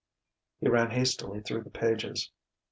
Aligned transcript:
He 0.61 0.67
ran 0.67 0.89
hastily 0.89 1.41
through 1.41 1.61
the 1.61 1.69
pages. 1.69 2.31